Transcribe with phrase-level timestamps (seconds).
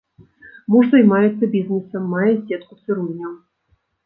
[0.75, 3.33] Муж займаецца бізнесам, мае сетку цырульняў.